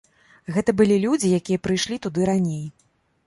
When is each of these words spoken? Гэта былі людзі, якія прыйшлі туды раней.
Гэта 0.55 0.73
былі 0.79 0.95
людзі, 1.03 1.29
якія 1.41 1.63
прыйшлі 1.67 1.99
туды 2.05 2.21
раней. 2.33 2.65